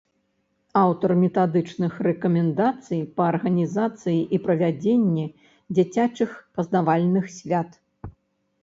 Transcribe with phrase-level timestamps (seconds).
[0.83, 5.25] Аўтар метадычных рэкамендацый па арганізацыі і правядзенні
[5.75, 7.81] дзіцячых пазнавальных свят.